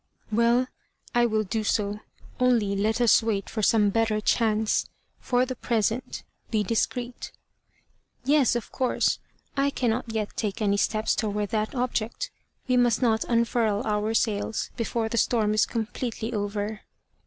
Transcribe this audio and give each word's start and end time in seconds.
"Well, 0.31 0.65
I 1.13 1.27
will 1.27 1.43
do 1.43 1.63
so, 1.63 1.99
only 2.39 2.75
let 2.75 2.99
us 2.99 3.21
wait 3.21 3.51
for 3.51 3.61
some 3.61 3.91
better 3.91 4.19
chance. 4.19 4.87
For 5.19 5.45
the 5.45 5.55
present 5.55 6.23
be 6.49 6.63
discreet." 6.63 7.31
"Yes, 8.23 8.55
of 8.55 8.71
course. 8.71 9.19
I 9.55 9.69
cannot 9.69 10.11
yet 10.11 10.35
take 10.35 10.59
any 10.59 10.77
steps 10.77 11.15
towards 11.15 11.51
that 11.51 11.75
object; 11.75 12.31
we 12.67 12.77
must 12.77 13.03
not 13.03 13.25
unfurl 13.25 13.83
our 13.85 14.15
sails 14.15 14.71
before 14.75 15.07
the 15.07 15.19
storm 15.19 15.53
is 15.53 15.67
completely 15.67 16.33
over." 16.33 16.81